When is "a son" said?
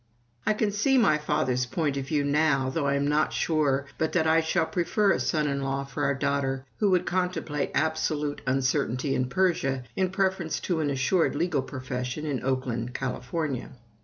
5.11-5.45